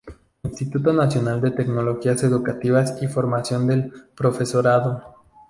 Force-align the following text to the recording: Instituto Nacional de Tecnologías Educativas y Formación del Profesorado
Instituto 0.41 0.91
Nacional 0.93 1.39
de 1.41 1.51
Tecnologías 1.51 2.23
Educativas 2.23 2.95
y 3.03 3.07
Formación 3.07 3.67
del 3.67 3.91
Profesorado 4.17 5.15